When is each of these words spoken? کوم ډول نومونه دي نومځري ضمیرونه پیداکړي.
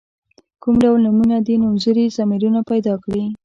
کوم 0.61 0.75
ډول 0.83 0.99
نومونه 1.05 1.37
دي 1.45 1.55
نومځري 1.61 2.05
ضمیرونه 2.17 2.59
پیداکړي. 2.69 3.23